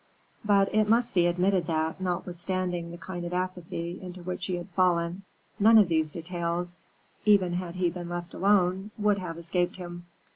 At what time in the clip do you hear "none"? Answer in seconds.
5.59-5.77